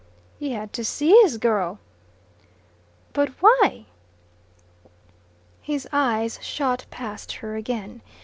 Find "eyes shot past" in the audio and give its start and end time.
5.93-7.33